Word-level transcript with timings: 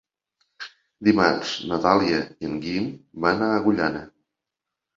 Dimarts 1.07 1.51
na 1.73 1.79
Dàlia 1.85 2.23
i 2.31 2.49
en 2.51 2.57
Guim 2.65 2.89
van 3.27 3.47
a 3.49 3.53
Agullana. 3.61 4.05